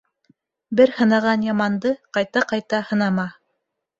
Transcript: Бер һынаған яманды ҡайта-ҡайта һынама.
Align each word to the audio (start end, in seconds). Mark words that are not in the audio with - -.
Бер 0.79 0.93
һынаған 1.01 1.43
яманды 1.49 1.91
ҡайта-ҡайта 2.19 2.79
һынама. 2.93 3.29